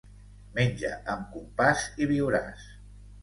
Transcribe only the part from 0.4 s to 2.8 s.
Menja amb compàs i viuràs.